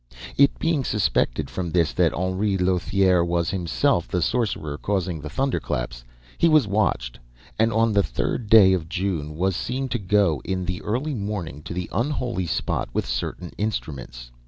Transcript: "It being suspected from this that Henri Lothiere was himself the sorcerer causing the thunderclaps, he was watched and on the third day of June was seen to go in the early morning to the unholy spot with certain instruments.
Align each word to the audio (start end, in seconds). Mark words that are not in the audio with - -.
"It 0.35 0.57
being 0.57 0.83
suspected 0.83 1.47
from 1.47 1.69
this 1.69 1.93
that 1.93 2.11
Henri 2.15 2.57
Lothiere 2.57 3.23
was 3.23 3.51
himself 3.51 4.07
the 4.07 4.19
sorcerer 4.19 4.79
causing 4.79 5.21
the 5.21 5.29
thunderclaps, 5.29 6.03
he 6.39 6.49
was 6.49 6.67
watched 6.67 7.19
and 7.59 7.71
on 7.71 7.93
the 7.93 8.01
third 8.01 8.49
day 8.49 8.73
of 8.73 8.89
June 8.89 9.35
was 9.35 9.55
seen 9.55 9.89
to 9.89 9.99
go 9.99 10.41
in 10.43 10.65
the 10.65 10.81
early 10.81 11.13
morning 11.13 11.61
to 11.65 11.73
the 11.75 11.87
unholy 11.93 12.47
spot 12.47 12.89
with 12.93 13.05
certain 13.05 13.51
instruments. 13.59 14.31